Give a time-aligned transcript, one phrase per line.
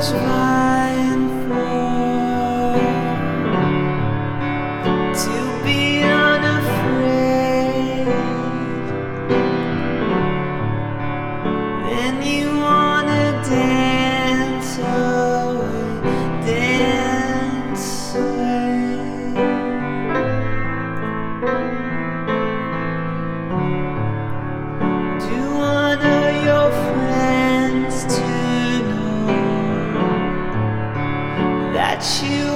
[0.00, 0.47] 起来。
[32.00, 32.47] you.